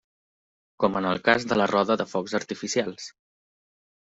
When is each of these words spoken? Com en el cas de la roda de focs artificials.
Com 0.83 0.97
en 1.01 1.07
el 1.09 1.21
cas 1.27 1.45
de 1.51 1.57
la 1.61 1.67
roda 1.73 1.99
de 2.03 2.09
focs 2.15 2.35
artificials. 2.41 3.07